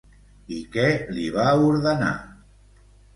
[0.53, 0.85] I què
[1.17, 2.09] li va ordenar?